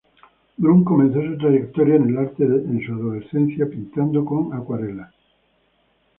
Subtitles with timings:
[0.57, 5.13] Brun comenzó su trayectoria en el arte en su adolescencia, pintando con acuarelas.